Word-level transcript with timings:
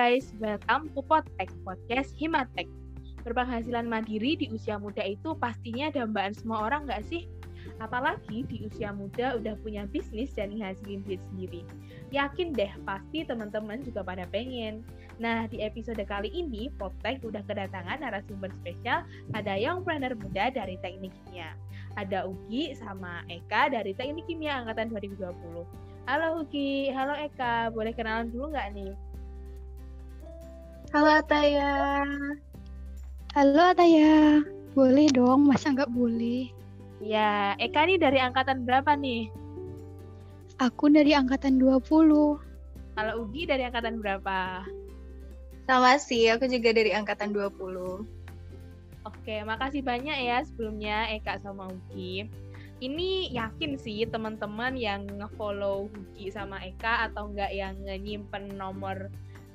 guys, 0.00 0.32
welcome 0.40 0.88
to 0.96 1.04
Potek, 1.04 1.52
podcast 1.60 2.16
Himatek. 2.16 2.64
Berpenghasilan 3.20 3.84
mandiri 3.84 4.32
di 4.32 4.48
usia 4.48 4.80
muda 4.80 5.04
itu 5.04 5.36
pastinya 5.36 5.92
dambaan 5.92 6.32
semua 6.32 6.72
orang 6.72 6.88
nggak 6.88 7.04
sih? 7.04 7.28
Apalagi 7.84 8.48
di 8.48 8.64
usia 8.64 8.96
muda 8.96 9.36
udah 9.36 9.60
punya 9.60 9.84
bisnis 9.84 10.32
dan 10.32 10.56
ngasilin 10.56 11.04
duit 11.04 11.20
sendiri. 11.28 11.68
Yakin 12.16 12.56
deh, 12.56 12.72
pasti 12.88 13.28
teman-teman 13.28 13.84
juga 13.84 14.00
pada 14.00 14.24
pengen. 14.24 14.80
Nah, 15.20 15.44
di 15.52 15.60
episode 15.60 16.00
kali 16.08 16.32
ini, 16.32 16.72
Potek 16.80 17.20
udah 17.20 17.44
kedatangan 17.44 18.00
narasumber 18.00 18.48
spesial, 18.64 19.04
ada 19.36 19.52
yang 19.52 19.84
planner 19.84 20.16
muda 20.16 20.48
dari 20.48 20.80
teknik 20.80 21.12
kimia. 21.28 21.52
Ada 22.00 22.24
Ugi 22.24 22.72
sama 22.72 23.20
Eka 23.28 23.68
dari 23.68 23.92
teknik 23.92 24.24
kimia 24.24 24.64
angkatan 24.64 24.96
2020. 24.96 25.68
Halo 26.08 26.40
Ugi, 26.40 26.88
halo 26.88 27.12
Eka, 27.20 27.68
boleh 27.76 27.92
kenalan 27.92 28.32
dulu 28.32 28.56
nggak 28.56 28.72
nih? 28.72 29.09
Halo 30.90 31.22
Ataya. 31.22 32.02
Halo 33.38 33.62
Ataya. 33.70 34.42
Boleh 34.74 35.06
dong, 35.14 35.46
masa 35.46 35.70
nggak 35.70 35.86
boleh? 35.94 36.50
Ya, 36.98 37.54
Eka 37.62 37.86
nih 37.86 37.94
dari 37.94 38.18
angkatan 38.18 38.66
berapa 38.66 38.98
nih? 38.98 39.30
Aku 40.58 40.90
dari 40.90 41.14
angkatan 41.14 41.62
20. 41.62 42.42
Kalau 42.98 43.14
Ugi 43.22 43.46
dari 43.46 43.70
angkatan 43.70 44.02
berapa? 44.02 44.66
Sama 45.70 45.94
sih, 46.02 46.26
aku 46.26 46.50
juga 46.50 46.74
dari 46.74 46.90
angkatan 46.90 47.30
20. 47.38 48.02
Oke, 49.06 49.46
makasih 49.46 49.86
banyak 49.86 50.26
ya 50.26 50.42
sebelumnya 50.42 51.06
Eka 51.14 51.38
sama 51.38 51.70
Ugi. 51.70 52.26
Ini 52.82 53.30
yakin 53.30 53.78
sih 53.78 54.10
teman-teman 54.10 54.74
yang 54.74 55.06
nge-follow 55.06 55.86
Ugi 55.86 56.34
sama 56.34 56.58
Eka 56.66 57.06
atau 57.06 57.30
enggak 57.30 57.54
yang 57.54 57.78
nyimpen 57.78 58.58
nomor 58.58 59.06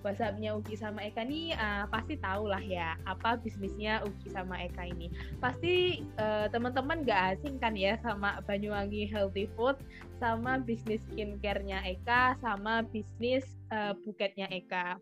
WhatsAppnya 0.05 0.53
Uki 0.53 0.77
sama 0.77 1.01
Eka 1.01 1.25
nih 1.25 1.57
uh, 1.57 1.89
pasti 1.89 2.13
tahu 2.21 2.45
lah 2.45 2.61
ya 2.61 2.93
apa 3.09 3.41
bisnisnya 3.41 4.05
Uki 4.05 4.29
sama 4.29 4.61
Eka 4.61 4.85
ini. 4.85 5.09
Pasti 5.41 6.05
uh, 6.21 6.45
teman-teman 6.53 7.01
gak 7.01 7.41
asing 7.41 7.57
kan 7.57 7.73
ya 7.73 7.97
sama 8.05 8.37
Banyuwangi 8.45 9.09
Healthy 9.09 9.49
Food, 9.57 9.81
sama 10.21 10.61
bisnis 10.61 11.01
skincare-nya 11.09 11.81
Eka, 11.89 12.37
sama 12.37 12.85
bisnis 12.85 13.43
uh, 13.73 13.97
buketnya 14.05 14.45
Eka. 14.53 15.01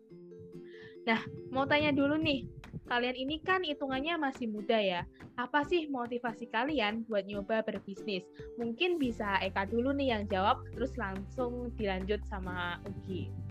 Nah, 1.04 1.20
mau 1.52 1.68
tanya 1.68 1.92
dulu 1.92 2.16
nih, 2.16 2.48
kalian 2.88 3.12
ini 3.12 3.36
kan 3.44 3.60
hitungannya 3.60 4.16
masih 4.16 4.48
muda 4.48 4.80
ya. 4.80 5.04
Apa 5.36 5.66
sih 5.68 5.84
motivasi 5.92 6.48
kalian 6.48 7.04
buat 7.04 7.28
nyoba 7.28 7.60
berbisnis? 7.60 8.24
Mungkin 8.56 8.96
bisa 8.96 9.36
Eka 9.44 9.68
dulu 9.68 9.92
nih 9.92 10.16
yang 10.16 10.24
jawab, 10.32 10.64
terus 10.72 10.96
langsung 10.96 11.76
dilanjut 11.76 12.24
sama 12.24 12.80
Ugi. 12.88 13.43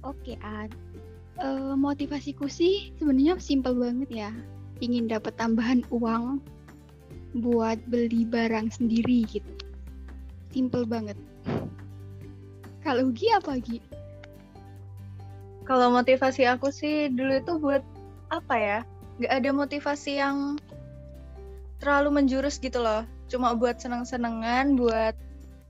Oke, 0.00 0.40
Ad. 0.40 0.72
Uh, 1.40 1.72
motivasiku 1.72 2.48
sih 2.48 2.92
sebenarnya 3.00 3.36
simpel 3.40 3.76
banget 3.76 4.08
ya. 4.12 4.30
Ingin 4.80 5.08
dapat 5.08 5.36
tambahan 5.36 5.84
uang 5.92 6.40
buat 7.36 7.78
beli 7.88 8.24
barang 8.24 8.72
sendiri 8.72 9.28
gitu. 9.28 9.52
Simple 10.50 10.88
banget. 10.88 11.16
Kalau 12.80 13.12
Gi 13.12 13.28
apa 13.36 13.60
Gi? 13.60 13.78
Kalau 15.68 15.92
motivasi 15.92 16.48
aku 16.48 16.72
sih 16.72 17.12
dulu 17.12 17.32
itu 17.36 17.52
buat 17.60 17.84
apa 18.32 18.56
ya? 18.56 18.78
Gak 19.20 19.32
ada 19.44 19.50
motivasi 19.52 20.18
yang 20.18 20.56
terlalu 21.78 22.24
menjurus 22.24 22.56
gitu 22.56 22.80
loh. 22.80 23.04
Cuma 23.28 23.52
buat 23.54 23.78
seneng-senengan, 23.78 24.74
buat 24.74 25.14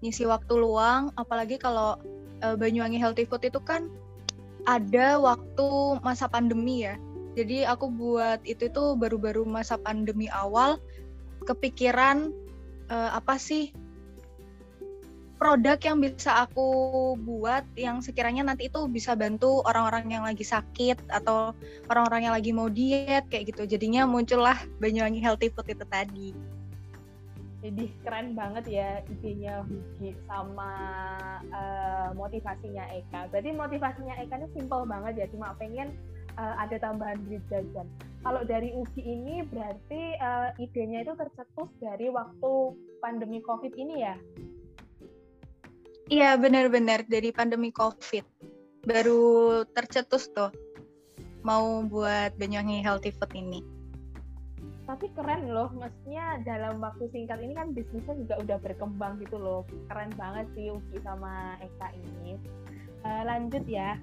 ngisi 0.00 0.24
waktu 0.24 0.54
luang. 0.54 1.10
Apalagi 1.18 1.60
kalau 1.60 1.98
uh, 2.40 2.56
Banyuwangi 2.56 2.96
Healthy 2.96 3.28
Food 3.28 3.44
itu 3.44 3.60
kan 3.60 3.90
ada 4.66 5.21
waktu 5.21 5.69
masa 6.04 6.26
pandemi 6.26 6.84
ya. 6.84 6.97
Jadi 7.38 7.62
aku 7.62 7.88
buat 7.88 8.43
itu 8.43 8.66
tuh 8.75 8.98
baru-baru 8.98 9.47
masa 9.47 9.78
pandemi 9.78 10.26
awal 10.34 10.82
kepikiran 11.47 12.34
uh, 12.91 13.10
apa 13.16 13.38
sih 13.38 13.70
produk 15.41 15.81
yang 15.81 16.04
bisa 16.04 16.44
aku 16.44 16.69
buat 17.16 17.65
yang 17.72 18.04
sekiranya 18.04 18.53
nanti 18.53 18.69
itu 18.69 18.84
bisa 18.93 19.16
bantu 19.16 19.65
orang-orang 19.65 20.12
yang 20.12 20.25
lagi 20.28 20.44
sakit 20.44 21.00
atau 21.09 21.56
orang-orang 21.88 22.28
yang 22.28 22.34
lagi 22.37 22.50
mau 22.53 22.69
diet 22.69 23.25
kayak 23.32 23.56
gitu. 23.56 23.65
Jadinya 23.65 24.04
muncullah 24.04 24.60
Banyuwangi 24.84 25.25
Healthy 25.25 25.49
Food 25.56 25.72
itu 25.72 25.84
tadi. 25.88 26.59
Jadi 27.60 27.93
keren 28.00 28.32
banget 28.32 28.65
ya 28.72 28.88
idenya 29.04 29.60
Hugi 29.69 30.16
sama 30.25 30.72
uh, 31.53 32.09
motivasinya 32.16 32.88
Eka. 32.88 33.28
Berarti 33.28 33.53
motivasinya 33.53 34.16
Eka 34.16 34.41
ini 34.41 34.48
simple 34.56 34.88
banget 34.88 35.15
ya, 35.21 35.26
cuma 35.28 35.53
pengen 35.60 35.93
uh, 36.41 36.56
ada 36.56 36.81
tambahan 36.81 37.20
duit 37.28 37.44
jajan. 37.53 37.84
Kalau 38.25 38.44
dari 38.49 38.72
Ugi 38.72 39.04
ini 39.04 39.44
berarti 39.44 40.16
uh, 40.20 40.56
idenya 40.56 41.04
itu 41.04 41.12
tercetus 41.16 41.69
dari 41.84 42.09
waktu 42.09 42.53
pandemi 43.04 43.44
COVID 43.44 43.76
ini 43.76 43.94
ya? 44.09 44.16
Iya 46.10 46.34
benar-benar 46.41 47.06
dari 47.06 47.31
pandemi 47.31 47.70
COVID 47.70 48.25
baru 48.88 49.62
tercetus 49.76 50.32
tuh 50.32 50.50
mau 51.44 51.84
buat 51.84 52.37
Banyuwangi 52.41 52.81
Healthy 52.81 53.12
Food 53.16 53.32
ini 53.37 53.60
tapi 54.90 55.06
keren 55.14 55.54
loh 55.54 55.70
maksudnya 55.70 56.42
dalam 56.42 56.82
waktu 56.82 57.06
singkat 57.14 57.38
ini 57.38 57.54
kan 57.54 57.70
bisnisnya 57.70 58.18
juga 58.26 58.34
udah 58.42 58.58
berkembang 58.58 59.22
gitu 59.22 59.38
loh. 59.38 59.62
Keren 59.86 60.10
banget 60.18 60.50
sih 60.58 60.74
Uki 60.74 60.98
sama 61.06 61.54
Eka 61.62 61.94
ini. 61.94 62.34
Uh, 63.06 63.22
lanjut 63.22 63.62
ya. 63.70 63.94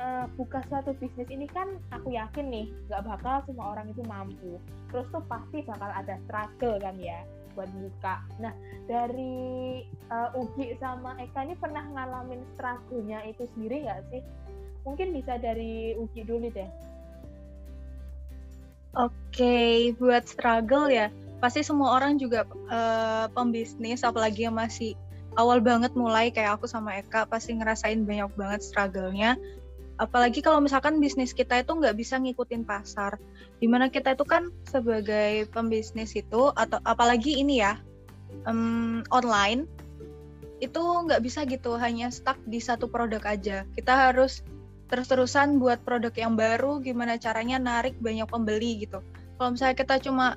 Uh, 0.00 0.24
buka 0.40 0.64
suatu 0.72 0.96
bisnis 0.96 1.28
ini 1.28 1.44
kan 1.52 1.76
aku 1.92 2.16
yakin 2.16 2.48
nih 2.48 2.72
nggak 2.88 3.04
bakal 3.04 3.44
semua 3.44 3.76
orang 3.76 3.92
itu 3.92 4.00
mampu. 4.08 4.56
Terus 4.88 5.04
tuh 5.12 5.20
pasti 5.28 5.60
bakal 5.68 5.92
ada 5.92 6.16
struggle 6.24 6.80
kan 6.80 6.96
ya 6.96 7.28
buat 7.52 7.68
buka. 7.68 8.24
Nah 8.40 8.56
dari 8.88 9.84
uh, 10.08 10.32
Ugi 10.32 10.80
sama 10.80 11.12
Eka 11.20 11.44
ini 11.44 11.60
pernah 11.60 11.84
ngalamin 11.92 12.40
struggle-nya 12.56 13.20
itu 13.28 13.44
sendiri 13.52 13.84
nggak 13.84 14.00
sih? 14.08 14.24
Mungkin 14.88 15.12
bisa 15.12 15.36
dari 15.36 15.92
Ugi 15.92 16.24
dulu 16.24 16.48
deh 16.48 16.91
okay, 18.96 19.96
buat 19.96 20.28
struggle 20.28 20.92
ya, 20.92 21.08
pasti 21.40 21.64
semua 21.64 21.98
orang 21.98 22.20
juga 22.20 22.46
uh, 22.70 23.26
pembisnis, 23.32 24.06
apalagi 24.06 24.46
yang 24.46 24.54
masih 24.54 24.94
awal 25.40 25.64
banget 25.64 25.96
mulai 25.96 26.28
kayak 26.28 26.60
aku 26.60 26.68
sama 26.68 27.00
Eka, 27.00 27.24
pasti 27.26 27.56
ngerasain 27.56 28.04
banyak 28.04 28.30
banget 28.36 28.60
struggle-nya. 28.60 29.40
Apalagi 30.00 30.44
kalau 30.44 30.60
misalkan 30.60 30.98
bisnis 31.00 31.32
kita 31.32 31.62
itu 31.62 31.72
nggak 31.72 31.96
bisa 31.96 32.20
ngikutin 32.20 32.68
pasar, 32.68 33.16
di 33.60 33.66
mana 33.70 33.88
kita 33.88 34.12
itu 34.12 34.24
kan 34.28 34.50
sebagai 34.68 35.48
pembisnis 35.52 36.12
itu, 36.12 36.52
atau 36.52 36.78
apalagi 36.84 37.40
ini 37.40 37.64
ya, 37.64 37.80
um, 38.44 39.00
online, 39.08 39.64
itu 40.62 40.78
nggak 40.78 41.22
bisa 41.26 41.42
gitu, 41.48 41.74
hanya 41.74 42.12
stuck 42.12 42.38
di 42.46 42.62
satu 42.62 42.86
produk 42.86 43.22
aja. 43.24 43.64
Kita 43.74 44.10
harus 44.10 44.44
terus-terusan 44.92 45.56
buat 45.56 45.80
produk 45.80 46.12
yang 46.12 46.36
baru 46.36 46.84
gimana 46.84 47.16
caranya 47.16 47.56
narik 47.56 47.96
banyak 47.96 48.28
pembeli 48.28 48.84
gitu. 48.84 49.00
Kalau 49.40 49.56
misalnya 49.56 49.76
kita 49.80 49.96
cuma 50.04 50.36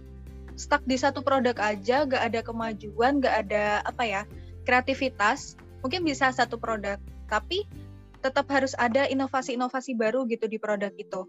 stuck 0.55 0.79
di 0.87 0.95
satu 0.95 1.19
produk 1.19 1.59
aja 1.59 2.07
gak 2.07 2.23
ada 2.31 2.39
kemajuan 2.39 3.19
gak 3.19 3.35
ada 3.43 3.83
apa 3.83 4.07
ya 4.07 4.21
kreativitas 4.63 5.59
mungkin 5.83 6.07
bisa 6.07 6.31
satu 6.31 6.55
produk. 6.55 6.95
Tapi 7.27 7.67
tetap 8.23 8.47
harus 8.47 8.71
ada 8.79 9.03
inovasi-inovasi 9.11 9.99
baru 9.99 10.23
gitu 10.31 10.47
di 10.47 10.55
produk 10.55 10.95
itu. 10.95 11.27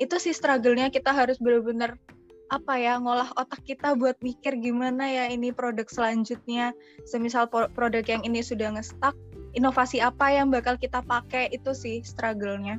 Itu 0.00 0.16
sih 0.16 0.32
struggle-nya 0.32 0.88
kita 0.88 1.12
harus 1.12 1.36
benar-benar 1.36 2.00
apa 2.46 2.78
ya 2.78 2.96
ngolah 3.02 3.34
otak 3.34 3.66
kita 3.66 3.98
buat 3.98 4.16
mikir 4.22 4.56
gimana 4.64 5.12
ya 5.12 5.28
ini 5.28 5.52
produk 5.52 5.84
selanjutnya. 5.92 6.72
Semisal 7.04 7.52
produk 7.52 8.04
yang 8.08 8.24
ini 8.24 8.40
sudah 8.40 8.72
ngestak 8.72 9.12
inovasi 9.56 10.04
apa 10.04 10.28
yang 10.28 10.52
bakal 10.52 10.76
kita 10.76 11.00
pakai 11.00 11.48
itu 11.48 11.72
sih 11.72 12.04
struggle-nya. 12.04 12.76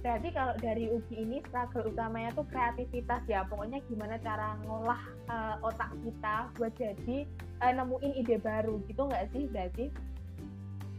Berarti 0.00 0.28
kalau 0.32 0.56
dari 0.58 0.88
Ugi 0.90 1.22
ini 1.22 1.38
struggle 1.46 1.92
utamanya 1.92 2.34
tuh 2.34 2.48
kreativitas 2.50 3.22
ya. 3.30 3.46
Pokoknya 3.46 3.78
gimana 3.86 4.18
cara 4.18 4.58
ngolah 4.66 5.00
uh, 5.30 5.56
otak 5.62 5.92
kita 6.02 6.50
buat 6.58 6.72
jadi 6.74 7.28
uh, 7.62 7.72
nemuin 7.78 8.12
ide 8.18 8.36
baru 8.42 8.82
gitu 8.90 9.06
nggak 9.06 9.28
sih 9.30 9.46
berarti? 9.52 9.86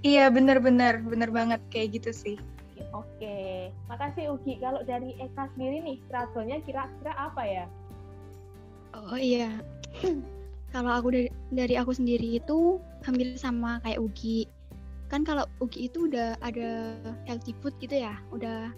Iya 0.02 0.34
bener-bener, 0.34 1.02
bener 1.04 1.30
banget 1.30 1.62
kayak 1.70 2.02
gitu 2.02 2.14
sih. 2.14 2.38
Oke, 2.92 3.70
makasih 3.86 4.34
Ugi. 4.34 4.58
Kalau 4.58 4.82
dari 4.84 5.14
Eka 5.22 5.48
sendiri 5.54 5.82
nih, 5.86 5.98
struggle-nya 6.10 6.58
kira-kira 6.66 7.14
apa 7.14 7.44
ya? 7.46 7.66
Oh 8.92 9.16
iya, 9.16 9.62
kalau 10.72 10.92
aku 10.92 11.08
dari, 11.12 11.30
dari 11.52 11.76
aku 11.76 11.92
sendiri 11.92 12.40
itu 12.40 12.80
hampir 13.04 13.36
sama 13.36 13.84
kayak 13.84 14.00
Ugi 14.00 14.48
kan 15.12 15.28
kalau 15.28 15.44
Ugi 15.60 15.92
itu 15.92 16.08
udah 16.08 16.40
ada 16.40 16.96
healthy 17.28 17.52
food 17.60 17.76
gitu 17.84 18.00
ya 18.00 18.16
udah 18.32 18.72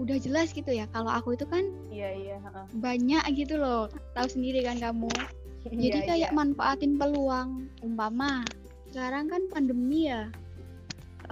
udah 0.00 0.16
jelas 0.16 0.52
gitu 0.56 0.72
ya 0.72 0.88
kalau 0.92 1.12
aku 1.12 1.36
itu 1.36 1.44
kan 1.44 1.64
iya 1.92 2.12
iya 2.16 2.36
banyak 2.80 3.20
gitu 3.36 3.60
loh 3.60 3.88
tahu 4.16 4.28
sendiri 4.28 4.64
kan 4.64 4.80
kamu 4.80 5.12
jadi 5.84 5.98
iya, 6.00 6.08
kayak 6.08 6.30
iya. 6.32 6.36
manfaatin 6.36 6.96
peluang 6.96 7.68
umpama 7.84 8.44
sekarang 8.92 9.28
kan 9.28 9.42
pandemi 9.52 10.08
ya 10.08 10.32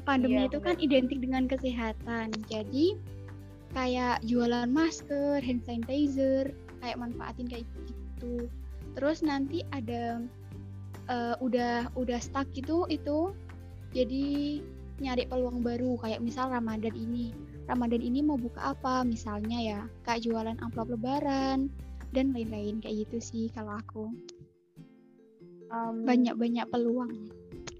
pandemi 0.08 0.40
Iya, 0.40 0.48
itu 0.48 0.58
kan 0.64 0.76
identik 0.80 1.18
dengan 1.20 1.44
kesehatan. 1.44 2.32
Jadi 2.48 2.96
kayak 3.76 4.24
jualan 4.24 4.68
masker, 4.72 5.44
hand 5.44 5.60
sanitizer, 5.68 6.56
kayak 6.80 6.96
manfaatin 6.96 7.44
kayak 7.44 7.68
gitu. 7.84 8.48
Terus 8.98 9.22
nanti 9.22 9.62
ada 9.70 10.18
eh, 11.06 11.34
udah 11.38 11.94
udah 11.94 12.18
stuck 12.18 12.50
gitu 12.50 12.82
itu 12.90 13.30
jadi 13.94 14.58
nyari 14.98 15.30
peluang 15.30 15.62
baru 15.62 15.94
kayak 16.02 16.18
misal 16.18 16.50
Ramadan 16.50 16.92
ini. 16.98 17.30
Ramadan 17.70 18.02
ini 18.02 18.24
mau 18.26 18.34
buka 18.34 18.74
apa 18.74 19.06
misalnya 19.06 19.58
ya 19.62 19.80
kayak 20.02 20.26
jualan 20.26 20.58
amplop 20.58 20.90
lebaran 20.90 21.70
dan 22.10 22.34
lain-lain 22.34 22.82
kayak 22.82 23.06
gitu 23.06 23.22
sih 23.22 23.44
kalau 23.54 23.78
aku. 23.78 24.10
Banyak-banyak 26.02 26.66
peluang. 26.72 27.30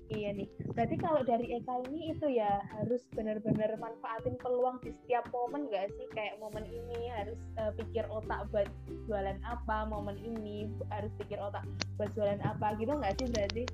Iya 0.09 0.33
nih. 0.33 0.49
Berarti 0.73 0.97
kalau 0.97 1.21
dari 1.21 1.53
Eka 1.53 1.85
ini 1.85 2.17
itu 2.17 2.33
ya 2.33 2.65
harus 2.73 3.05
benar-benar 3.13 3.77
manfaatin 3.77 4.41
peluang 4.41 4.81
di 4.81 4.97
setiap 5.05 5.29
momen 5.29 5.69
nggak 5.69 5.93
sih? 5.93 6.09
Kayak 6.17 6.41
momen 6.41 6.65
ini 6.65 7.13
harus 7.13 7.37
eh, 7.61 7.73
pikir 7.77 8.09
otak 8.09 8.49
buat 8.49 8.73
jualan 9.05 9.37
apa, 9.45 9.85
momen 9.85 10.17
ini 10.17 10.65
harus 10.89 11.13
pikir 11.21 11.37
otak 11.37 11.69
buat 12.01 12.09
jualan 12.17 12.41
apa 12.41 12.81
gitu 12.81 12.97
nggak 12.97 13.15
sih 13.21 13.29
berarti? 13.29 13.65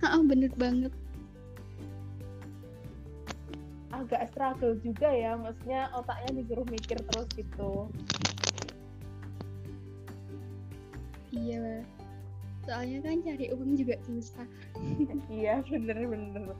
Heeh, 0.00 0.22
bener 0.24 0.52
banget. 0.56 0.92
Agak 3.92 4.32
struggle 4.32 4.80
juga 4.80 5.12
ya, 5.12 5.36
maksudnya 5.36 5.92
otaknya 5.92 6.40
disuruh 6.40 6.64
mikir 6.72 7.04
terus 7.04 7.28
gitu. 7.36 7.92
Iya. 11.36 11.84
Soalnya 12.68 13.00
kan 13.00 13.24
cari 13.24 13.48
uang 13.48 13.80
juga 13.80 13.96
susah. 14.04 14.44
iya 15.32 15.64
bener-bener. 15.64 16.52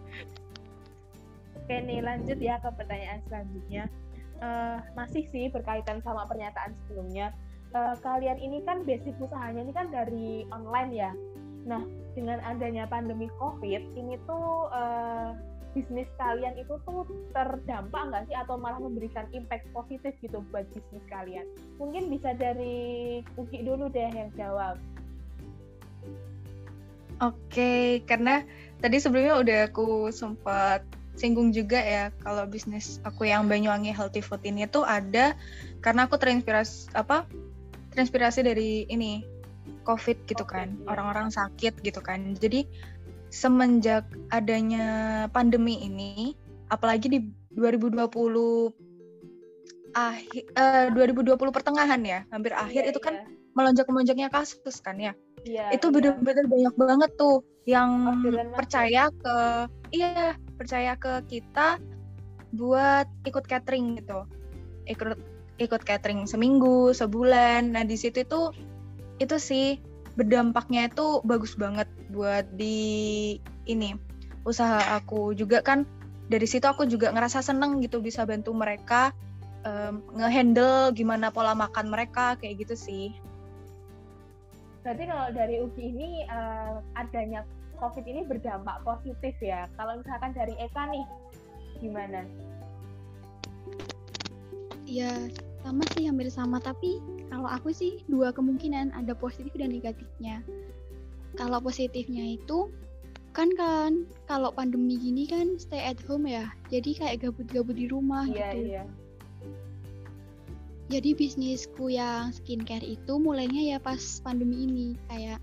Oke 1.60 1.76
nih 1.84 2.00
lanjut 2.00 2.40
ya 2.40 2.56
ke 2.64 2.72
pertanyaan 2.72 3.20
selanjutnya. 3.28 3.92
Eh, 4.40 4.78
masih 4.96 5.28
sih 5.28 5.52
berkaitan 5.52 6.00
sama 6.00 6.24
pernyataan 6.24 6.72
sebelumnya. 6.80 7.36
Eh, 7.76 7.94
kalian 8.00 8.40
ini 8.40 8.64
kan 8.64 8.88
basic 8.88 9.12
usahanya 9.20 9.68
ini 9.68 9.72
kan 9.76 9.92
dari 9.92 10.48
online 10.48 10.96
ya. 10.96 11.12
Nah 11.68 11.84
dengan 12.16 12.40
adanya 12.40 12.88
pandemi 12.88 13.28
COVID 13.36 13.92
ini 13.92 14.16
tuh 14.24 14.72
eh, 14.72 15.36
bisnis 15.76 16.08
kalian 16.16 16.56
itu 16.56 16.80
tuh 16.88 17.04
terdampak 17.36 18.02
nggak 18.08 18.24
sih 18.32 18.36
atau 18.40 18.56
malah 18.56 18.80
memberikan 18.80 19.28
impact 19.36 19.68
positif 19.76 20.16
gitu 20.24 20.40
buat 20.48 20.64
bisnis 20.72 21.04
kalian? 21.12 21.44
Mungkin 21.76 22.08
bisa 22.08 22.32
dari 22.32 23.20
Uki 23.36 23.60
dulu 23.60 23.92
deh 23.92 24.08
yang 24.08 24.32
jawab. 24.32 24.80
Oke, 27.18 28.02
karena 28.06 28.46
tadi 28.78 29.02
sebelumnya 29.02 29.38
udah 29.42 29.58
aku 29.70 30.14
sempat 30.14 30.86
singgung 31.18 31.50
juga 31.50 31.82
ya 31.82 32.14
kalau 32.22 32.46
bisnis 32.46 33.02
aku 33.02 33.26
yang 33.26 33.50
Banyuwangi 33.50 33.90
Healthy 33.90 34.22
Food 34.22 34.46
ini 34.46 34.70
tuh 34.70 34.86
ada 34.86 35.34
karena 35.82 36.06
aku 36.06 36.14
terinspirasi 36.14 36.94
apa? 36.94 37.26
Terinspirasi 37.90 38.46
dari 38.46 38.86
ini 38.86 39.26
COVID 39.82 40.30
gitu 40.30 40.46
kan. 40.46 40.78
iya. 40.78 40.86
Orang-orang 40.86 41.34
sakit 41.34 41.82
gitu 41.82 41.98
kan. 41.98 42.38
Jadi 42.38 42.70
semenjak 43.34 44.06
adanya 44.30 45.26
pandemi 45.34 45.82
ini 45.82 46.38
apalagi 46.70 47.10
di 47.10 47.18
2020 47.56 48.06
akhir 49.96 50.42
eh, 50.54 50.86
2020 50.94 51.34
pertengahan 51.50 52.00
ya, 52.04 52.22
hampir 52.30 52.54
akhir 52.54 52.86
Iya, 52.86 52.90
itu 52.94 53.00
kan 53.02 53.14
iya. 53.18 53.37
Melonjak-melonjaknya 53.56 54.28
kasus 54.28 54.80
kan 54.80 54.98
ya? 54.98 55.12
Iya, 55.46 55.74
itu 55.74 55.86
iya. 55.88 55.94
bener-bener 55.94 56.46
banyak 56.50 56.74
banget 56.74 57.10
tuh 57.18 57.44
yang 57.68 57.90
Orderan 58.24 58.48
masuk. 58.50 58.58
percaya 58.64 59.04
ke 59.12 59.36
iya 59.92 60.34
percaya 60.56 60.92
ke 60.96 61.12
kita 61.28 61.78
buat 62.56 63.06
ikut 63.28 63.44
catering 63.44 64.00
gitu. 64.00 64.24
Ikut 64.88 65.20
ikut 65.60 65.82
catering 65.84 66.24
seminggu 66.24 66.96
sebulan. 66.96 67.76
Nah 67.76 67.84
di 67.84 67.94
situ 67.98 68.24
tuh 68.24 68.54
itu 69.20 69.36
sih 69.36 69.78
berdampaknya 70.18 70.90
itu 70.90 71.22
bagus 71.22 71.54
banget 71.54 71.86
buat 72.10 72.46
di 72.56 73.36
ini 73.68 73.94
usaha 74.48 74.96
aku 74.96 75.36
juga 75.36 75.60
kan. 75.60 75.84
Dari 76.28 76.44
situ 76.44 76.68
aku 76.68 76.84
juga 76.84 77.08
ngerasa 77.08 77.40
seneng 77.40 77.80
gitu 77.80 78.04
bisa 78.04 78.28
bantu 78.28 78.52
mereka 78.52 79.16
em, 79.64 80.04
ngehandle 80.12 80.92
gimana 80.92 81.32
pola 81.32 81.56
makan 81.56 81.88
mereka 81.88 82.36
kayak 82.36 82.68
gitu 82.68 82.74
sih 82.76 83.16
Berarti 84.82 85.04
kalau 85.10 85.26
dari 85.34 85.56
Ugi 85.60 85.84
ini 85.90 86.24
eh, 86.24 86.74
adanya 86.94 87.42
COVID 87.78 88.04
ini 88.06 88.26
berdampak 88.26 88.82
positif 88.82 89.34
ya. 89.38 89.66
Kalau 89.78 89.98
misalkan 90.02 90.34
dari 90.34 90.54
Eka 90.58 90.82
nih, 90.90 91.04
gimana? 91.78 92.26
Ya 94.88 95.28
sama 95.62 95.84
sih 95.90 96.08
hampir 96.08 96.32
sama 96.32 96.62
tapi 96.62 97.02
kalau 97.28 97.44
aku 97.50 97.70
sih 97.74 98.00
dua 98.08 98.32
kemungkinan 98.32 98.94
ada 98.96 99.12
positif 99.14 99.52
dan 99.54 99.74
negatifnya. 99.74 100.40
Kalau 101.36 101.60
positifnya 101.60 102.34
itu 102.40 102.72
kan 103.36 103.52
kan 103.54 104.08
kalau 104.26 104.50
pandemi 104.50 104.96
gini 104.96 105.28
kan 105.28 105.60
stay 105.60 105.84
at 105.84 106.00
home 106.08 106.26
ya. 106.26 106.50
Jadi 106.72 106.96
kayak 106.98 107.22
gabut-gabut 107.22 107.76
di 107.76 107.86
rumah 107.86 108.24
Iya, 108.26 108.48
gitu. 108.50 108.58
iya. 108.74 108.84
Jadi 110.88 111.12
bisnisku 111.12 111.92
yang 111.92 112.32
skincare 112.32 112.84
itu 112.84 113.20
mulainya 113.20 113.76
ya 113.76 113.78
pas 113.78 114.00
pandemi 114.24 114.64
ini. 114.64 114.88
Kayak 115.12 115.40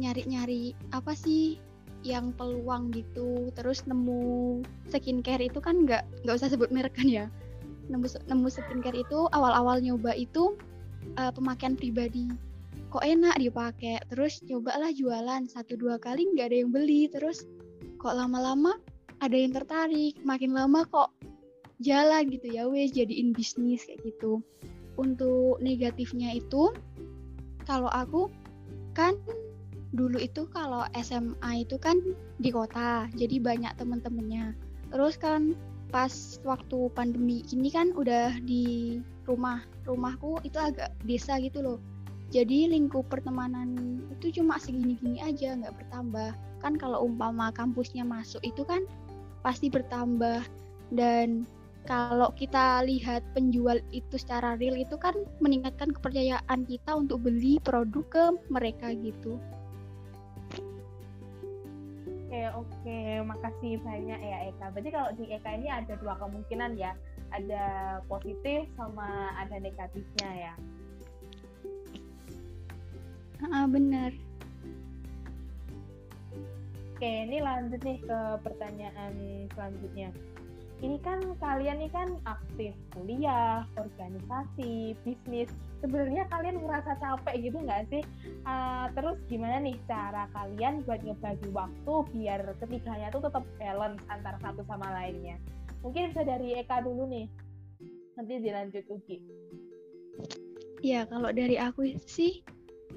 nyari-nyari 0.00 0.72
apa 0.96 1.12
sih 1.12 1.60
yang 2.00 2.32
peluang 2.32 2.88
gitu 2.96 3.52
terus 3.52 3.84
nemu 3.84 4.64
skincare 4.88 5.44
itu 5.44 5.60
kan 5.60 5.84
nggak 5.84 6.24
nggak 6.24 6.36
usah 6.40 6.48
sebut 6.48 6.72
merek 6.72 6.96
kan 6.96 7.04
ya. 7.04 7.28
Nemu 7.92 8.08
nemu 8.32 8.48
skincare 8.48 8.96
itu 9.04 9.28
awal-awal 9.36 9.76
nyoba 9.84 10.16
itu 10.16 10.56
eh, 11.20 11.32
pemakaian 11.36 11.76
pribadi. 11.76 12.32
Kok 12.88 13.04
enak 13.04 13.36
dipakai? 13.36 14.00
Terus 14.08 14.40
cobalah 14.48 14.88
jualan 14.90 15.46
satu 15.52 15.76
dua 15.76 16.00
kali 16.00 16.24
nggak 16.32 16.48
ada 16.48 16.56
yang 16.64 16.72
beli. 16.72 17.12
Terus 17.12 17.44
kok 18.00 18.16
lama-lama 18.16 18.80
ada 19.20 19.36
yang 19.36 19.52
tertarik? 19.52 20.16
Makin 20.24 20.56
lama 20.56 20.88
kok 20.88 21.12
jalan 21.80 22.28
gitu 22.28 22.52
ya 22.52 22.68
wes 22.68 22.92
jadiin 22.92 23.32
bisnis 23.32 23.84
kayak 23.88 24.04
gitu. 24.04 24.44
Untuk 25.00 25.58
negatifnya 25.64 26.36
itu 26.36 26.76
kalau 27.64 27.88
aku 27.88 28.28
kan 28.92 29.16
dulu 29.90 30.20
itu 30.20 30.46
kalau 30.54 30.86
SMA 30.94 31.66
itu 31.66 31.80
kan 31.80 31.98
di 32.38 32.52
kota 32.52 33.08
jadi 33.16 33.40
banyak 33.40 33.72
temen-temennya. 33.80 34.54
Terus 34.92 35.16
kan 35.16 35.56
pas 35.90 36.38
waktu 36.46 36.86
pandemi 36.94 37.42
ini 37.50 37.68
kan 37.72 37.90
udah 37.96 38.38
di 38.46 38.98
rumah 39.26 39.62
rumahku 39.88 40.38
itu 40.46 40.58
agak 40.60 40.94
desa 41.02 41.40
gitu 41.42 41.62
loh. 41.62 41.78
Jadi 42.30 42.70
lingkup 42.70 43.10
pertemanan 43.10 43.98
itu 44.14 44.38
cuma 44.38 44.54
segini-gini 44.62 45.18
aja 45.18 45.58
nggak 45.58 45.74
bertambah. 45.82 46.30
Kan 46.62 46.78
kalau 46.78 47.02
umpama 47.02 47.50
kampusnya 47.50 48.06
masuk 48.06 48.38
itu 48.46 48.62
kan 48.62 48.86
pasti 49.42 49.66
bertambah. 49.66 50.46
Dan 50.90 51.46
kalau 51.88 52.30
kita 52.36 52.84
lihat 52.84 53.24
penjual 53.32 53.80
itu 53.90 54.20
secara 54.20 54.56
real 54.60 54.76
itu 54.76 54.94
kan 55.00 55.16
meningkatkan 55.40 55.90
kepercayaan 55.96 56.68
kita 56.68 56.90
untuk 56.92 57.24
beli 57.24 57.56
produk 57.62 58.04
ke 58.08 58.24
mereka 58.52 58.92
gitu. 58.92 59.40
Oke, 62.30 62.46
oke. 62.54 63.00
Makasih 63.26 63.82
banyak 63.82 64.20
ya 64.22 64.38
Eka. 64.54 64.70
Berarti 64.70 64.90
kalau 64.94 65.10
di 65.18 65.24
Eka 65.34 65.50
ini 65.50 65.66
ada 65.66 65.98
dua 65.98 66.14
kemungkinan 66.14 66.78
ya. 66.78 66.94
Ada 67.34 67.64
positif 68.06 68.70
sama 68.78 69.34
ada 69.34 69.58
negatifnya 69.58 70.30
ya. 70.30 70.54
Ah 73.50 73.66
bener. 73.66 74.14
Oke, 76.94 77.10
ini 77.26 77.40
lanjut 77.40 77.80
nih 77.82 77.98
ke 78.04 78.18
pertanyaan 78.46 79.12
selanjutnya. 79.56 80.12
Ini 80.80 80.96
kan 81.04 81.20
kalian 81.36 81.84
nih 81.84 81.92
kan 81.92 82.08
aktif 82.24 82.72
kuliah, 82.96 83.68
organisasi, 83.76 84.96
bisnis. 85.04 85.52
Sebenarnya 85.84 86.24
kalian 86.32 86.56
ngerasa 86.56 86.96
capek 86.96 87.52
gitu 87.52 87.60
nggak 87.60 87.84
sih? 87.92 88.00
Uh, 88.48 88.88
terus 88.96 89.20
gimana 89.28 89.60
nih 89.60 89.76
cara 89.84 90.24
kalian 90.32 90.80
buat 90.88 91.04
ngebagi 91.04 91.52
waktu 91.52 91.94
biar 92.16 92.40
ketiganya 92.64 93.12
tuh 93.12 93.28
tetap 93.28 93.44
balance 93.60 94.00
antara 94.08 94.40
satu 94.40 94.64
sama 94.64 94.88
lainnya? 94.88 95.36
Mungkin 95.84 96.16
bisa 96.16 96.24
dari 96.24 96.56
Eka 96.56 96.80
dulu 96.80 97.04
nih. 97.12 97.28
Nanti 98.16 98.32
dilanjut 98.40 98.84
Ugi. 98.88 99.18
Ya 100.80 101.04
kalau 101.04 101.28
dari 101.28 101.60
aku 101.60 101.92
sih 102.08 102.40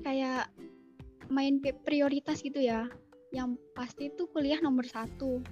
kayak 0.07 0.47
main 1.27 1.59
prioritas 1.83 2.39
gitu 2.39 2.63
ya. 2.63 2.87
Yang 3.35 3.59
pasti 3.75 4.07
itu 4.07 4.23
kuliah 4.31 4.63
nomor 4.63 4.87
satu. 4.87 5.43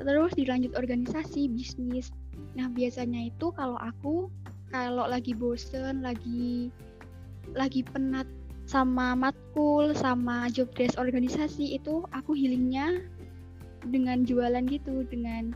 Terus 0.00 0.32
dilanjut 0.34 0.72
organisasi, 0.74 1.52
bisnis. 1.52 2.10
Nah 2.56 2.68
biasanya 2.72 3.28
itu 3.28 3.52
kalau 3.52 3.76
aku 3.76 4.32
kalau 4.72 5.04
lagi 5.04 5.36
bosen, 5.36 6.00
lagi 6.00 6.72
lagi 7.52 7.84
penat 7.84 8.24
sama 8.64 9.12
matkul, 9.12 9.92
sama 9.92 10.48
job 10.48 10.70
desk 10.72 10.96
organisasi 10.96 11.76
itu 11.76 12.06
aku 12.16 12.32
healingnya 12.32 13.04
dengan 13.90 14.22
jualan 14.22 14.64
gitu 14.70 15.04
dengan 15.10 15.52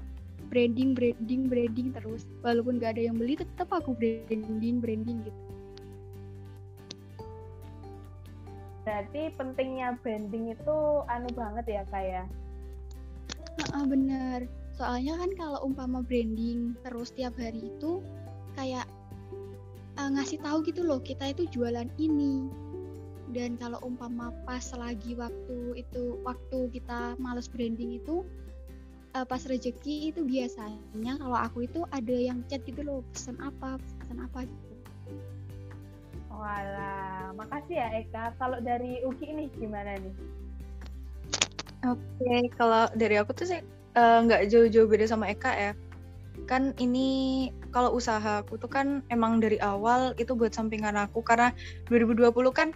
branding 0.52 0.93
branding 0.93 1.49
branding 1.49 1.88
terus. 1.97 2.28
Walaupun 2.45 2.76
gak 2.83 2.99
ada 2.99 3.09
yang 3.09 3.16
beli 3.16 3.40
tetap 3.40 3.73
aku 3.73 3.97
branding 3.97 4.78
branding 4.83 5.25
gitu. 5.25 5.40
Berarti 8.87 9.35
pentingnya 9.35 9.99
branding 9.99 10.55
itu 10.55 10.76
anu 11.11 11.26
banget 11.35 11.66
ya 11.66 11.83
kayak 11.90 12.31
Ah, 13.76 13.85
bener. 13.85 14.49
Soalnya 14.73 15.21
kan 15.21 15.30
kalau 15.37 15.61
umpama 15.68 16.00
branding 16.00 16.73
terus 16.80 17.12
tiap 17.12 17.37
hari 17.37 17.68
itu 17.68 18.00
kayak 18.56 18.88
uh, 20.00 20.09
ngasih 20.16 20.40
tahu 20.40 20.64
gitu 20.64 20.80
loh 20.80 20.97
kita 21.04 21.37
itu 21.37 21.45
jualan 21.52 21.85
ini. 22.00 22.49
Dan 23.37 23.61
kalau 23.61 23.76
umpama 23.85 24.33
pas 24.49 24.64
lagi 24.73 25.12
waktu 25.12 25.76
itu 25.76 26.16
waktu 26.25 26.73
kita 26.73 27.21
males 27.21 27.52
branding 27.52 28.00
itu 28.00 28.25
uh, 29.12 29.28
pas 29.28 29.45
rezeki 29.45 30.09
itu 30.09 30.25
biasanya 30.25 31.21
kalau 31.21 31.37
aku 31.37 31.68
itu 31.68 31.85
ada 31.92 32.16
yang 32.16 32.40
chat 32.49 32.64
gitu 32.64 32.80
loh 32.80 33.04
pesan 33.12 33.37
apa 33.45 33.76
pesan 34.00 34.25
apa 34.25 34.49
gitu. 34.49 34.73
Walah, 36.33 37.37
makasih 37.37 37.76
ya 37.76 37.88
Eka. 38.00 38.25
Kalau 38.40 38.56
dari 38.64 39.04
Uki 39.04 39.37
ini 39.37 39.52
gimana 39.52 40.00
nih? 40.00 40.16
Oke, 41.87 42.50
kalau 42.59 42.90
dari 42.99 43.16
aku 43.21 43.31
tuh 43.33 43.47
sih 43.47 43.61
eh, 43.95 44.19
nggak 44.26 44.50
jauh-jauh 44.50 44.90
beda 44.90 45.07
sama 45.07 45.31
Eka 45.31 45.52
ya. 45.55 45.73
Kan 46.50 46.75
ini 46.83 47.49
kalau 47.73 47.95
usaha 47.95 48.43
aku 48.45 48.59
tuh 48.59 48.69
kan 48.69 49.00
emang 49.09 49.38
dari 49.40 49.57
awal 49.62 50.12
itu 50.21 50.35
buat 50.37 50.52
sampingan 50.52 50.99
aku 50.99 51.23
karena 51.23 51.55
2020 51.88 52.33
kan 52.52 52.69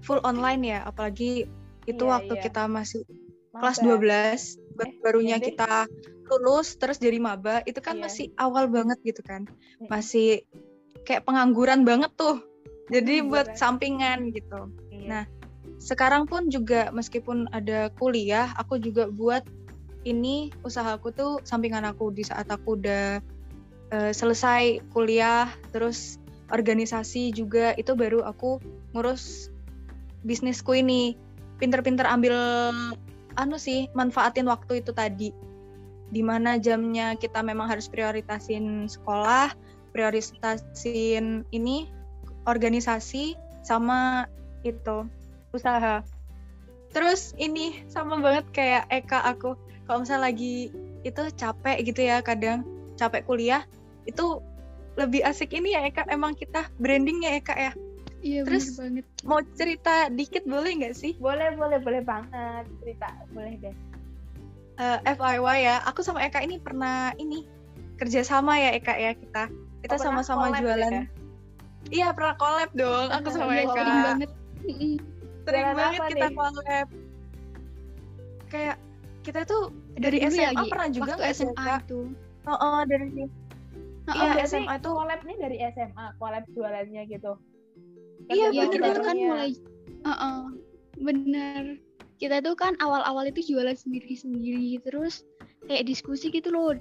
full 0.00 0.18
online 0.24 0.62
ya, 0.64 0.78
apalagi 0.88 1.44
itu 1.84 2.04
Iya, 2.04 2.12
waktu 2.16 2.34
iya. 2.38 2.42
kita 2.48 2.62
masih 2.66 3.02
kelas 3.50 3.78
Maba. 3.82 3.98
12 3.98 4.78
baru 4.78 4.92
barunya 5.02 5.36
iya 5.36 5.44
kita 5.44 5.72
lulus 6.30 6.78
terus 6.78 7.02
jadi 7.02 7.18
maba 7.18 7.60
itu 7.66 7.82
kan 7.82 7.98
Iya. 7.98 8.02
masih 8.06 8.26
awal 8.38 8.70
banget 8.70 8.98
gitu 9.02 9.20
kan. 9.26 9.50
Masih 9.90 10.46
kayak 11.02 11.26
pengangguran 11.26 11.82
banget 11.82 12.14
tuh. 12.14 12.38
Jadi 12.90 13.22
buat 13.26 13.54
sampingan 13.58 14.30
gitu. 14.30 14.70
Iya. 14.94 15.06
Nah, 15.10 15.24
sekarang 15.80 16.28
pun 16.28 16.52
juga 16.52 16.92
meskipun 16.92 17.48
ada 17.56 17.88
kuliah, 17.96 18.52
aku 18.60 18.76
juga 18.76 19.08
buat 19.08 19.42
ini 20.04 20.52
usahaku 20.60 21.08
tuh 21.12 21.32
sampingan 21.44 21.88
aku 21.88 22.12
di 22.12 22.20
saat 22.20 22.52
aku 22.52 22.76
udah 22.76 23.24
eh, 23.88 24.12
selesai 24.12 24.84
kuliah, 24.92 25.48
terus 25.72 26.20
organisasi 26.52 27.32
juga 27.32 27.72
itu 27.80 27.96
baru 27.96 28.20
aku 28.28 28.60
ngurus 28.92 29.48
bisnisku 30.28 30.76
ini. 30.76 31.16
Pinter-pinter 31.56 32.04
ambil 32.04 32.36
anu 33.40 33.56
sih, 33.56 33.88
manfaatin 33.96 34.48
waktu 34.48 34.84
itu 34.84 34.92
tadi. 34.92 35.32
Di 36.12 36.20
mana 36.20 36.60
jamnya 36.60 37.16
kita 37.16 37.40
memang 37.40 37.72
harus 37.72 37.88
prioritasin 37.88 38.84
sekolah, 38.84 39.56
prioritasin 39.96 41.48
ini 41.56 41.88
organisasi 42.44 43.36
sama 43.64 44.28
itu 44.64 45.08
usaha. 45.52 46.02
Terus 46.90 47.34
ini 47.36 47.86
sama 47.86 48.18
banget 48.18 48.46
kayak 48.50 48.84
Eka 48.90 49.22
aku 49.24 49.54
kalau 49.86 50.02
misalnya 50.02 50.30
lagi 50.30 50.70
itu 51.02 51.22
capek 51.34 51.82
gitu 51.82 52.02
ya 52.02 52.18
kadang 52.20 52.66
capek 52.94 53.24
kuliah 53.24 53.62
itu 54.04 54.42
lebih 54.98 55.22
asik 55.22 55.54
ini 55.54 55.72
ya 55.72 55.86
Eka 55.86 56.04
emang 56.08 56.34
kita 56.34 56.66
branding 56.76 57.22
ya 57.22 57.38
Eka 57.38 57.54
ya. 57.54 57.72
Iya 58.20 58.44
Terus- 58.44 58.76
bener 58.76 59.00
banget. 59.00 59.24
Mau 59.24 59.40
cerita 59.54 59.94
dikit 60.08 60.44
boleh 60.44 60.70
nggak 60.76 60.92
sih? 60.92 61.16
Boleh, 61.16 61.56
boleh, 61.56 61.78
boleh 61.80 62.02
banget. 62.04 62.68
Cerita, 62.84 63.08
boleh 63.32 63.54
deh. 63.56 63.74
Eh, 64.76 64.98
FYI 65.06 65.58
ya, 65.60 65.76
aku 65.84 66.00
sama 66.00 66.20
Eka 66.20 66.40
ini 66.40 66.56
pernah 66.56 67.12
ini 67.16 67.44
kerja 67.96 68.20
sama 68.20 68.56
ya 68.56 68.76
Eka 68.76 68.92
ya 68.92 69.12
kita. 69.12 69.48
Kita 69.80 69.96
Oh, 69.96 70.00
sama-sama 70.00 70.52
jualan. 70.52 70.92
ya? 70.92 71.04
Iya 71.88 72.08
pernah 72.12 72.36
collab 72.36 72.70
dong, 72.76 73.08
aku 73.08 73.28
sama 73.32 73.56
Iya, 73.56 73.64
Eka. 73.64 73.84
banget. 74.04 74.30
Sering 75.50 75.66
Jualan 75.66 75.78
banget 75.82 76.00
kita 76.14 76.26
nih? 76.30 76.34
collab. 76.38 76.86
Kayak 78.50 78.76
kita 79.20 79.40
tuh 79.44 79.62
Dari 79.98 80.18
dari 80.22 80.38
ya, 80.38 80.50
SMA 80.54 80.62
Gi? 80.64 80.70
pernah 80.70 80.88
juga 80.90 81.12
waktu 81.18 81.34
SMA 81.34 81.58
Kak? 81.66 81.80
itu. 81.86 82.00
Oh, 82.48 82.56
oh, 82.56 82.80
dari 82.88 83.06
sini. 83.12 83.26
Heeh, 84.08 84.16
Iya, 84.16 84.30
berarti 84.32 84.48
SMA 84.48 84.74
tuh 84.80 84.94
collab 84.96 85.20
nih 85.22 85.36
dari 85.38 85.56
SMA, 85.76 86.06
collab 86.18 86.44
jualannya 86.56 87.02
gitu. 87.06 87.32
Iya, 88.30 88.46
Iya 88.50 88.64
bener 88.70 88.74
kita 88.74 88.88
tuh 88.96 89.04
kan 89.04 89.16
mulai, 89.18 89.50
Heeh, 90.06 90.40
bener. 91.02 91.62
Kita 92.20 92.36
tuh 92.44 92.54
kan 92.56 92.76
awal-awal 92.80 93.28
itu 93.28 93.54
jualan 93.54 93.76
sendiri-sendiri, 93.76 94.80
terus 94.84 95.24
kayak 95.68 95.88
diskusi 95.88 96.28
gitu 96.32 96.52
loh. 96.52 96.76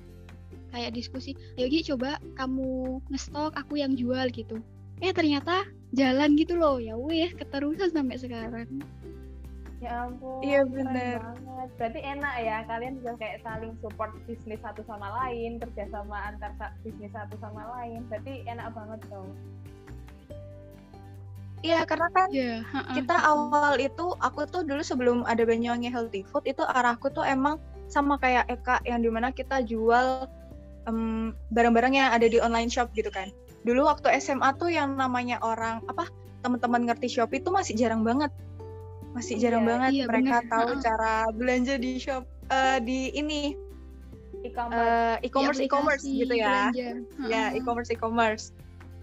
Kayak 0.69 0.93
diskusi, 0.93 1.33
ayo 1.57 1.65
Gi 1.69 1.81
coba 1.89 2.21
kamu 2.38 3.01
ngestok, 3.09 3.57
aku 3.57 3.81
yang 3.81 3.97
jual 3.97 4.29
gitu. 4.29 4.61
Eh 5.01 5.11
ternyata 5.15 5.65
jalan 5.93 6.38
gitu 6.38 6.53
loh, 6.58 6.77
ya 6.77 6.93
weh 6.93 7.31
keterusan 7.34 7.89
sampai 7.89 8.17
sekarang. 8.22 8.67
Ya 9.79 10.03
ampun. 10.03 10.43
Iya, 10.43 10.67
bener. 10.67 11.24
banget. 11.24 11.69
Berarti 11.79 12.00
enak 12.03 12.36
ya 12.43 12.58
kalian 12.67 13.00
bisa 13.00 13.15
kayak 13.15 13.39
saling 13.48 13.74
support 13.79 14.12
bisnis 14.27 14.60
satu 14.60 14.84
sama 14.84 15.08
lain, 15.24 15.55
kerja 15.55 15.88
sama 15.88 16.19
antar 16.27 16.51
bisnis 16.84 17.15
satu 17.15 17.39
sama 17.39 17.63
lain. 17.79 18.03
Berarti 18.12 18.43
enak 18.43 18.75
banget 18.75 19.00
dong. 19.08 19.31
Iya, 21.60 21.84
karena 21.84 22.08
kan 22.15 22.27
Ya, 22.31 22.63
heeh. 22.63 22.96
kita 23.03 23.15
awal 23.19 23.75
itu 23.84 24.15
aku 24.24 24.48
tuh 24.48 24.63
dulu 24.63 24.79
sebelum 24.79 25.27
ada 25.27 25.43
Banyuwangi 25.43 25.91
Healthy 25.91 26.24
Food 26.27 26.48
itu 26.48 26.63
arahku 26.63 27.12
tuh 27.12 27.27
emang 27.27 27.60
sama 27.91 28.15
kayak 28.15 28.48
Eka 28.48 28.79
yang 28.88 29.03
di 29.03 29.12
mana 29.12 29.31
kita 29.36 29.60
jual 29.67 30.24
em, 30.88 31.36
barang-barang 31.51 31.93
yang 32.00 32.10
ada 32.15 32.27
di 32.31 32.39
online 32.39 32.72
shop 32.72 32.91
gitu 32.96 33.12
kan. 33.12 33.27
Dulu 33.61 33.85
waktu 33.85 34.07
SMA 34.17 34.55
tuh 34.55 34.71
yang 34.71 34.95
namanya 34.95 35.39
orang 35.41 35.83
apa 35.85 36.07
teman-teman 36.39 36.87
ngerti 36.87 37.11
Shopee 37.11 37.43
itu 37.43 37.51
masih 37.51 37.75
jarang 37.75 38.01
banget. 38.01 38.31
Masih 39.11 39.35
jarang 39.35 39.65
Iya, 39.65 39.69
banget 39.73 39.91
iya, 39.91 40.03
mereka 40.05 40.35
bener. 40.39 40.51
tahu 40.53 40.69
Heeh. 40.69 40.81
cara 40.81 41.13
belanja 41.33 41.75
di 41.75 41.91
shop 41.97 42.23
eh, 42.47 42.77
di 42.79 42.99
ini 43.13 43.41
E-commerce. 44.39 45.19
Di 45.19 45.27
e-commerce 45.27 45.59
e-commerce 45.59 46.03
aplikasi 46.05 46.21
gitu 46.23 46.33
ya. 46.39 46.47
belanja. 46.71 46.87
ya 47.27 47.43
Heeh. 47.51 47.57
e-commerce 47.59 47.89
e-commerce 47.91 48.45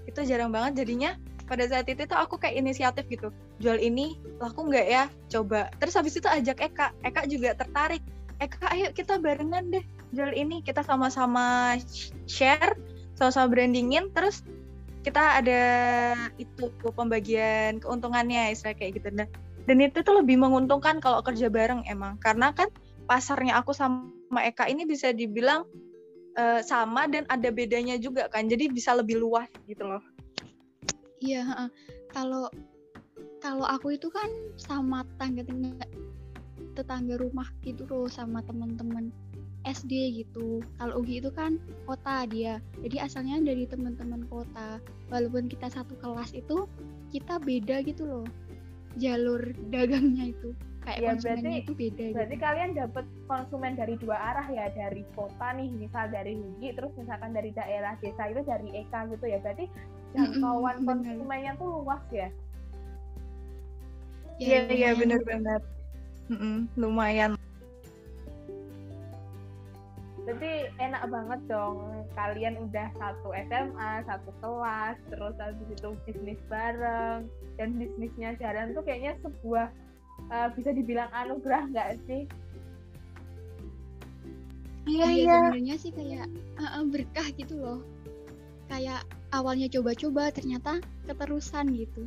itu 0.06 0.20
jarang 0.24 0.48
banget 0.48 0.80
jadinya 0.80 1.12
pada 1.44 1.66
saat 1.66 1.84
itu 1.86 2.06
tuh 2.06 2.16
aku 2.16 2.38
kayak 2.38 2.56
inisiatif 2.56 3.04
gitu 3.06 3.28
jual 3.58 3.76
ini 3.76 4.16
laku 4.38 4.66
nggak 4.66 4.86
ya 4.86 5.04
coba 5.28 5.68
terus 5.76 5.94
habis 5.94 6.14
itu 6.14 6.26
ajak 6.26 6.58
Eka 6.58 6.94
Eka 7.02 7.26
juga 7.26 7.52
tertarik 7.52 8.00
Eka 8.38 8.70
ayo 8.70 8.90
kita 8.90 9.18
barengan 9.18 9.66
deh 9.68 9.82
jual 10.10 10.30
ini 10.32 10.62
kita 10.62 10.80
sama-sama 10.82 11.74
sh- 11.84 12.14
share 12.26 12.74
sama-sama 13.16 13.56
brandingin 13.56 14.12
terus 14.12 14.44
kita 15.00 15.38
ada 15.38 15.62
itu 16.36 16.68
pembagian 16.92 17.78
keuntungannya 17.78 18.52
istilah 18.52 18.74
kayak 18.76 19.00
gitu. 19.00 19.08
Dan 19.14 19.30
dan 19.66 19.76
itu 19.82 20.02
tuh 20.02 20.22
lebih 20.22 20.38
menguntungkan 20.38 20.98
kalau 20.98 21.22
kerja 21.24 21.50
bareng 21.50 21.86
emang. 21.86 22.18
Karena 22.22 22.50
kan 22.52 22.70
pasarnya 23.06 23.58
aku 23.58 23.70
sama 23.70 24.42
Eka 24.42 24.66
ini 24.66 24.82
bisa 24.84 25.14
dibilang 25.14 25.64
eh, 26.34 26.60
sama 26.66 27.06
dan 27.06 27.24
ada 27.30 27.48
bedanya 27.54 27.96
juga 27.96 28.26
kan. 28.28 28.50
Jadi 28.50 28.68
bisa 28.70 28.98
lebih 28.98 29.22
luas 29.22 29.46
gitu 29.64 29.86
loh. 29.86 30.02
Iya, 31.22 31.72
kalau 32.12 32.50
kalau 33.40 33.64
aku 33.64 33.94
itu 33.94 34.10
kan 34.10 34.28
sama 34.58 35.06
tangga-tangga 35.16 35.86
tetangga 36.76 37.16
rumah 37.16 37.48
gitu 37.64 37.88
loh 37.88 38.04
sama 38.10 38.44
teman-teman 38.44 39.08
SD 39.66 39.92
gitu. 40.16 40.62
Kalau 40.78 41.02
Ugi 41.02 41.18
itu 41.18 41.28
kan 41.28 41.58
kota 41.84 42.22
dia. 42.24 42.62
Jadi 42.78 42.96
asalnya 42.96 43.42
dari 43.42 43.66
teman-teman 43.66 44.22
kota. 44.26 44.78
Walaupun 45.10 45.46
kita 45.46 45.66
satu 45.66 45.98
kelas 45.98 46.30
itu 46.32 46.70
kita 47.10 47.42
beda 47.42 47.82
gitu 47.82 48.06
loh. 48.06 48.26
Jalur 48.96 49.42
dagangnya 49.68 50.30
itu 50.30 50.54
kayak 50.80 50.98
Iya, 50.98 51.08
konsumennya 51.12 51.42
berarti- 51.42 51.60
itu 51.60 51.72
beda 51.74 52.04
Berarti 52.14 52.30
gitu. 52.32 52.44
kalian 52.46 52.70
dapat 52.72 53.04
konsumen 53.26 53.72
dari 53.74 53.94
dua 53.98 54.16
arah 54.16 54.46
ya, 54.48 54.66
dari 54.70 55.02
kota 55.12 55.48
nih, 55.52 55.68
misal 55.68 56.06
dari 56.08 56.32
Hugi, 56.32 56.68
terus 56.72 56.92
misalkan 56.94 57.34
dari 57.34 57.50
daerah 57.50 57.98
desa 57.98 58.22
itu 58.30 58.40
dari 58.40 58.68
Eka 58.72 59.10
gitu 59.10 59.26
ya. 59.26 59.42
Berarti 59.42 59.66
jangkauan 60.14 60.76
Mm-mm, 60.78 60.86
bener. 60.86 61.12
konsumennya 61.18 61.52
tuh 61.58 61.68
luas 61.82 62.02
ya. 62.08 62.30
iya 64.36 64.68
iya 64.68 64.92
lumayan 64.92 65.00
benar-benar 65.00 65.60
Mm-mm, 66.28 66.56
lumayan 66.76 67.30
Berarti 70.26 70.74
enak 70.82 71.06
banget 71.06 71.40
dong. 71.46 72.02
Kalian 72.18 72.58
udah 72.66 72.90
satu 72.98 73.30
SMA, 73.46 73.92
satu 74.10 74.30
kelas, 74.42 74.98
terus 75.06 75.34
habis 75.38 75.68
itu 75.70 75.88
bisnis 76.02 76.40
bareng. 76.50 77.30
Dan 77.54 77.78
bisnisnya 77.78 78.34
jalan 78.42 78.74
tuh 78.74 78.82
kayaknya 78.82 79.14
sebuah 79.22 79.70
eh, 80.34 80.48
bisa 80.58 80.74
dibilang 80.74 81.08
anugerah 81.14 81.70
nggak 81.70 81.90
sih? 82.10 82.26
iya 84.86 85.06
Iya, 85.06 85.14
iya 85.14 85.34
sebenarnya 85.46 85.74
sih 85.78 85.92
kayak 85.94 86.26
uh, 86.58 86.82
uh, 86.82 86.84
berkah 86.86 87.28
gitu 87.38 87.54
loh. 87.58 87.80
Kayak 88.66 89.06
awalnya 89.30 89.70
coba-coba 89.70 90.34
ternyata 90.34 90.82
keterusan 91.06 91.70
gitu. 91.74 92.02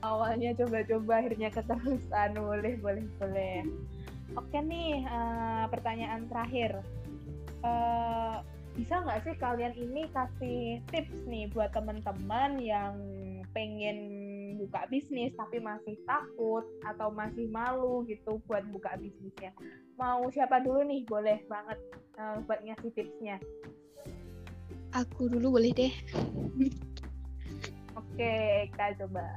Awalnya 0.00 0.54
coba-coba, 0.56 1.18
akhirnya 1.18 1.50
keterusan. 1.50 2.28
Boleh, 2.38 2.74
boleh, 2.78 3.04
boleh. 3.20 3.68
Oke 4.38 4.58
nih, 4.62 5.02
uh, 5.10 5.66
pertanyaan 5.66 6.30
terakhir. 6.30 6.78
Uh, 7.66 8.40
bisa 8.78 9.02
nggak 9.02 9.26
sih 9.26 9.34
kalian 9.36 9.74
ini 9.74 10.06
kasih 10.14 10.78
tips 10.88 11.26
nih 11.26 11.50
buat 11.50 11.74
teman-teman 11.74 12.56
yang 12.62 12.94
pengen 13.50 13.98
buka 14.62 14.86
bisnis 14.86 15.34
tapi 15.34 15.58
masih 15.58 15.98
takut 16.06 16.62
atau 16.86 17.10
masih 17.10 17.50
malu 17.50 18.06
gitu 18.06 18.38
buat 18.46 18.62
buka 18.70 18.94
bisnisnya. 19.02 19.50
Mau 19.98 20.30
siapa 20.30 20.62
dulu 20.62 20.86
nih? 20.86 21.02
Boleh 21.10 21.42
banget 21.50 21.78
uh, 22.20 22.38
buat 22.46 22.62
ngasih 22.62 22.94
tipsnya. 22.94 23.42
Aku 24.94 25.26
dulu 25.26 25.58
boleh 25.58 25.74
deh. 25.74 25.92
Oke, 27.98 28.66
Kak 28.74 28.98
coba. 29.02 29.34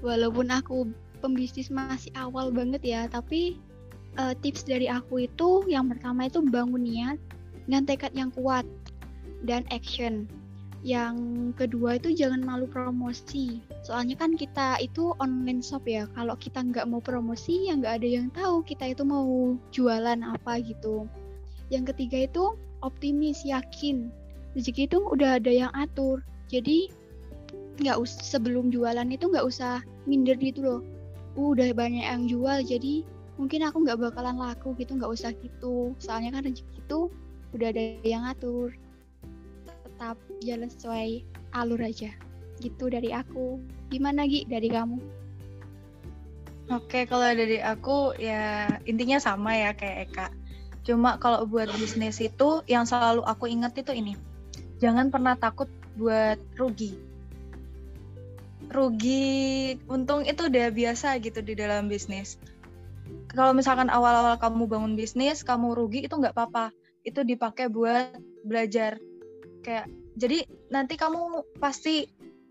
Walaupun 0.00 0.48
aku 0.52 0.88
pembisnis 1.22 1.70
masih 1.70 2.10
awal 2.18 2.50
banget 2.50 2.82
ya, 2.82 3.06
tapi 3.06 3.56
uh, 4.18 4.34
tips 4.42 4.66
dari 4.66 4.90
aku 4.90 5.30
itu 5.30 5.64
yang 5.70 5.86
pertama 5.88 6.26
itu 6.26 6.42
bangun 6.42 6.82
niat 6.82 7.18
dengan 7.64 7.86
tekad 7.86 8.12
yang 8.12 8.34
kuat 8.34 8.66
dan 9.46 9.62
action. 9.70 10.26
Yang 10.82 11.14
kedua 11.54 12.02
itu 12.02 12.10
jangan 12.10 12.42
malu 12.42 12.66
promosi. 12.66 13.62
Soalnya 13.86 14.18
kan 14.18 14.34
kita 14.34 14.82
itu 14.82 15.14
online 15.22 15.62
shop 15.62 15.86
ya. 15.86 16.10
Kalau 16.18 16.34
kita 16.34 16.58
nggak 16.58 16.90
mau 16.90 16.98
promosi, 16.98 17.70
ya 17.70 17.78
nggak 17.78 18.02
ada 18.02 18.08
yang 18.10 18.26
tahu 18.34 18.66
kita 18.66 18.90
itu 18.90 19.06
mau 19.06 19.54
jualan 19.70 20.18
apa 20.26 20.58
gitu. 20.58 21.06
Yang 21.70 21.94
ketiga 21.94 22.26
itu 22.26 22.44
optimis, 22.82 23.46
yakin. 23.46 24.10
Rezeki 24.58 24.90
itu 24.90 24.98
udah 25.06 25.38
ada 25.38 25.54
yang 25.54 25.70
atur. 25.70 26.18
Jadi 26.50 26.90
nggak 27.78 27.96
us 28.02 28.18
sebelum 28.18 28.74
jualan 28.74 29.06
itu 29.06 29.30
nggak 29.30 29.46
usah 29.46 29.86
minder 30.10 30.34
gitu 30.36 30.60
loh. 30.66 30.80
Udah 31.32 31.72
banyak 31.72 32.04
yang 32.04 32.28
jual, 32.28 32.60
jadi 32.60 33.04
mungkin 33.40 33.64
aku 33.64 33.84
nggak 33.88 34.00
bakalan 34.00 34.36
laku 34.36 34.76
gitu, 34.76 34.96
nggak 34.96 35.12
usah 35.12 35.32
gitu. 35.40 35.96
Soalnya 35.96 36.36
kan 36.36 36.44
rezeki 36.44 36.76
itu 36.84 37.08
udah 37.56 37.68
ada 37.72 37.82
yang 38.04 38.28
ngatur. 38.28 38.76
Tetap 39.64 40.16
jalan 40.44 40.68
sesuai 40.68 41.24
alur 41.56 41.80
aja. 41.80 42.12
Gitu 42.60 42.84
dari 42.92 43.16
aku. 43.16 43.56
Gimana 43.88 44.28
Gi 44.28 44.44
dari 44.44 44.68
kamu? 44.68 45.00
Oke 46.70 47.04
kalau 47.04 47.26
dari 47.34 47.58
aku 47.58 48.16
ya 48.16 48.70
intinya 48.86 49.18
sama 49.18 49.56
ya 49.56 49.70
kayak 49.74 50.08
Eka. 50.08 50.26
Cuma 50.82 51.18
kalau 51.18 51.44
buat 51.44 51.68
bisnis 51.78 52.22
itu 52.22 52.62
yang 52.70 52.86
selalu 52.86 53.24
aku 53.24 53.50
ingat 53.50 53.76
itu 53.76 53.92
ini. 53.92 54.14
Jangan 54.78 55.10
pernah 55.10 55.38
takut 55.38 55.70
buat 55.96 56.40
rugi 56.58 57.11
rugi. 58.72 59.76
Untung 59.86 60.24
itu 60.24 60.48
udah 60.48 60.72
biasa 60.72 61.20
gitu 61.20 61.44
di 61.44 61.54
dalam 61.54 61.86
bisnis. 61.86 62.40
Kalau 63.32 63.56
misalkan 63.56 63.88
awal-awal 63.88 64.36
kamu 64.36 64.68
bangun 64.68 64.92
bisnis 64.96 65.40
kamu 65.40 65.76
rugi 65.76 66.04
itu 66.04 66.16
nggak 66.16 66.36
apa-apa. 66.36 66.72
Itu 67.04 67.24
dipakai 67.24 67.68
buat 67.68 68.16
belajar. 68.44 68.96
Kayak 69.64 69.88
jadi 70.16 70.44
nanti 70.68 70.96
kamu 70.96 71.44
pasti 71.60 72.08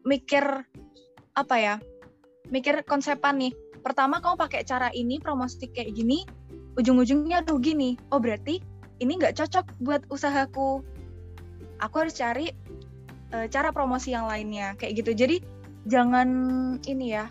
mikir 0.08 0.66
apa 1.38 1.56
ya? 1.58 1.76
Mikir 2.50 2.86
konsepan 2.86 3.38
nih. 3.42 3.54
Pertama 3.82 4.22
kamu 4.22 4.38
pakai 4.38 4.62
cara 4.66 4.94
ini 4.94 5.18
promosi 5.18 5.66
kayak 5.70 5.98
gini 5.98 6.22
ujung-ujungnya 6.80 7.44
tuh 7.44 7.60
gini 7.60 8.00
oh 8.16 8.20
berarti 8.24 8.64
ini 9.02 9.18
nggak 9.18 9.34
cocok 9.34 9.66
buat 9.82 10.06
usahaku. 10.14 10.86
Aku 11.82 11.96
harus 11.98 12.14
cari 12.14 12.54
uh, 13.34 13.50
cara 13.50 13.74
promosi 13.74 14.14
yang 14.14 14.30
lainnya 14.30 14.78
kayak 14.78 15.02
gitu. 15.02 15.18
Jadi 15.18 15.42
jangan 15.90 16.30
ini 16.86 17.18
ya 17.18 17.26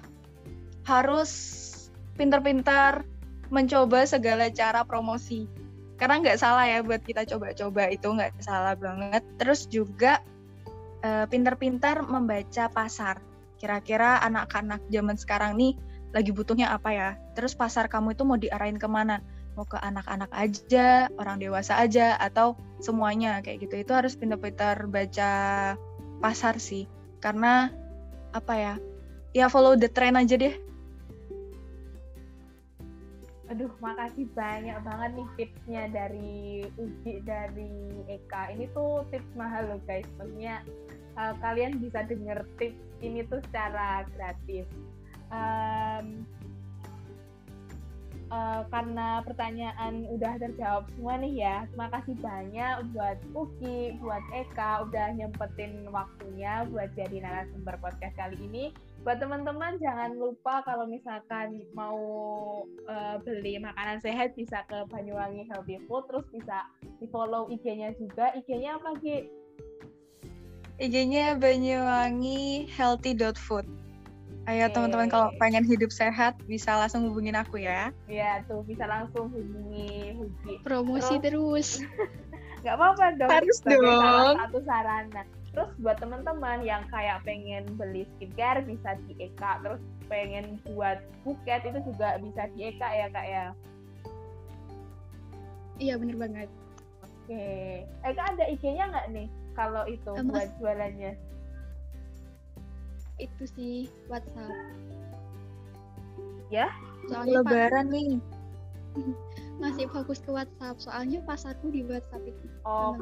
harus 0.88 1.30
pintar-pintar 2.18 3.06
mencoba 3.50 4.06
segala 4.06 4.48
cara 4.50 4.86
promosi. 4.86 5.46
Karena 5.98 6.16
nggak 6.22 6.40
salah 6.40 6.64
ya 6.64 6.80
buat 6.80 7.04
kita 7.04 7.28
coba-coba 7.28 7.92
itu 7.92 8.08
nggak 8.08 8.40
salah 8.40 8.72
banget. 8.72 9.20
Terus 9.36 9.68
juga 9.68 10.24
uh, 11.04 11.28
pintar-pintar 11.28 12.00
membaca 12.08 12.72
pasar. 12.72 13.20
Kira-kira 13.60 14.24
anak-anak 14.24 14.80
zaman 14.88 15.20
sekarang 15.20 15.60
nih 15.60 15.76
lagi 16.16 16.32
butuhnya 16.32 16.72
apa 16.72 16.90
ya? 16.90 17.10
Terus 17.36 17.52
pasar 17.52 17.92
kamu 17.92 18.16
itu 18.16 18.24
mau 18.24 18.40
diarahin 18.40 18.80
ke 18.80 18.88
mana? 18.88 19.20
Mau 19.58 19.68
ke 19.68 19.76
anak-anak 19.76 20.32
aja 20.32 21.12
orang 21.20 21.36
dewasa 21.36 21.76
aja 21.76 22.16
atau 22.16 22.56
semuanya 22.80 23.44
kayak 23.44 23.68
gitu. 23.68 23.84
Itu 23.84 23.92
harus 23.92 24.16
pintar-pintar 24.16 24.88
baca 24.88 25.32
pasar 26.24 26.56
sih. 26.56 26.88
Karena 27.20 27.68
apa 28.34 28.54
ya 28.54 28.74
ya 29.34 29.46
follow 29.46 29.74
the 29.78 29.90
trend 29.90 30.18
aja 30.18 30.36
deh 30.38 30.54
Aduh, 33.50 33.66
makasih 33.82 34.30
banyak 34.30 34.78
banget 34.86 35.10
nih 35.18 35.28
tipsnya 35.34 35.82
dari 35.90 36.62
Uji, 36.78 37.18
dari 37.26 37.74
Eka. 38.06 38.54
Ini 38.54 38.70
tuh 38.70 39.02
tips 39.10 39.26
mahal 39.34 39.74
loh 39.74 39.82
guys. 39.90 40.06
Maksudnya 40.22 40.62
uh, 41.18 41.34
kalian 41.42 41.82
bisa 41.82 42.06
denger 42.06 42.46
tips 42.62 42.78
ini 43.02 43.26
tuh 43.26 43.42
secara 43.50 44.06
gratis. 44.14 44.70
Um, 45.34 46.22
uh, 48.30 48.62
karena 48.70 49.20
pertanyaan 49.26 50.06
udah 50.10 50.38
terjawab 50.40 50.88
semua 50.96 51.18
nih 51.20 51.34
ya. 51.44 51.56
Terima 51.70 51.88
kasih 51.92 52.14
banyak 52.18 52.74
buat 52.94 53.18
Uki, 53.36 53.98
buat 54.00 54.24
Eka 54.32 54.86
udah 54.88 55.06
nyempetin 55.18 55.86
waktunya 55.90 56.64
buat 56.70 56.90
jadi 56.96 57.22
narasumber 57.22 57.76
podcast 57.82 58.16
kali 58.16 58.38
ini 58.40 58.72
buat 59.00 59.16
teman-teman 59.16 59.80
jangan 59.80 60.12
lupa 60.12 60.60
kalau 60.68 60.84
misalkan 60.84 61.64
mau 61.72 61.96
uh, 62.84 63.16
beli 63.24 63.56
makanan 63.56 63.96
sehat 64.04 64.36
bisa 64.36 64.60
ke 64.68 64.84
Banyuwangi 64.92 65.48
Healthy 65.48 65.80
Food 65.88 66.04
terus 66.12 66.28
bisa 66.28 66.68
di 67.00 67.08
follow 67.08 67.48
IG-nya 67.48 67.96
juga 67.96 68.28
IG-nya 68.36 68.76
apa 68.76 69.00
Ki? 69.00 69.24
IG-nya 70.76 71.40
Banyuwangi 71.40 72.68
Healthy 72.76 73.16
Food. 73.40 73.64
Ayo 74.50 74.66
okay. 74.66 74.74
teman-teman 74.74 75.06
kalau 75.06 75.30
pengen 75.38 75.62
hidup 75.62 75.94
sehat 75.94 76.34
bisa 76.50 76.74
langsung 76.74 77.06
hubungin 77.06 77.38
aku 77.38 77.62
ya. 77.62 77.94
Iya 78.10 78.42
tuh 78.50 78.66
bisa 78.66 78.82
langsung 78.82 79.30
hubungi 79.30 80.18
Hugi. 80.18 80.58
Promosi 80.66 81.22
terus. 81.22 81.78
Gak 82.66 82.74
apa-apa 82.74 83.14
dong. 83.14 83.30
Harus 83.30 83.62
dong. 83.62 83.78
Salah 83.78 84.34
satu 84.42 84.58
sarana. 84.66 85.22
Terus 85.54 85.70
buat 85.78 86.02
teman-teman 86.02 86.66
yang 86.66 86.82
kayak 86.90 87.22
pengen 87.22 87.62
beli 87.78 88.10
skincare 88.18 88.66
bisa 88.66 88.98
di 89.06 89.14
Eka, 89.22 89.62
terus 89.62 89.82
pengen 90.10 90.58
buat 90.74 90.98
buket 91.22 91.62
itu 91.70 91.78
juga 91.86 92.18
bisa 92.18 92.50
di 92.50 92.74
Eka 92.74 92.88
ya 92.90 93.06
kak 93.14 93.26
ya. 93.30 93.44
Iya 95.78 95.94
bener 95.94 96.18
banget. 96.18 96.48
Oke, 97.06 97.46
Eka 98.02 98.22
ada 98.34 98.44
IG-nya 98.50 98.90
nggak 98.90 99.06
nih 99.14 99.28
kalau 99.54 99.86
itu 99.86 100.10
Mas, 100.26 100.26
buat 100.26 100.48
jualannya? 100.58 101.14
Itu 103.20 103.44
sih 103.52 103.87
WhatsApp. 104.09 104.56
Ya? 106.48 106.72
Soalnya 107.06 107.44
Lebaran 107.44 107.87
nih. 107.92 108.16
Masih 109.62 109.87
fokus 109.92 110.24
ke 110.24 110.33
WhatsApp, 110.33 110.80
soalnya 110.80 111.20
pasarku 111.28 111.68
di 111.68 111.85
WhatsApp 111.85 112.24
itu. 112.24 112.46
Oh, 112.64 112.96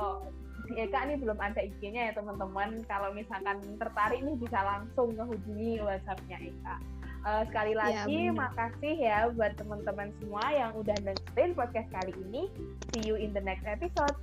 oh 0.00 0.24
di 0.66 0.82
Eka 0.82 1.06
ini 1.06 1.14
belum 1.22 1.38
ada 1.38 1.60
IG-nya 1.62 2.10
ya 2.10 2.12
teman-teman. 2.18 2.82
Kalau 2.90 3.14
misalkan 3.14 3.62
tertarik 3.78 4.20
nih 4.24 4.36
bisa 4.36 4.58
langsung 4.66 5.14
menghubungi 5.14 5.78
WhatsApp-nya 5.80 6.38
Eka. 6.42 6.76
Uh, 7.26 7.42
sekali 7.50 7.74
ya, 7.74 7.78
lagi 7.82 8.30
ya, 8.30 8.34
makasih 8.34 8.96
ya 9.02 9.18
buat 9.34 9.58
teman-teman 9.58 10.14
semua 10.22 10.46
yang 10.54 10.70
udah 10.78 10.94
dengerin 11.02 11.58
podcast 11.58 11.88
kali 11.90 12.14
ini. 12.30 12.46
See 12.94 13.02
you 13.02 13.18
in 13.18 13.34
the 13.34 13.42
next 13.42 13.66
episode. 13.66 14.14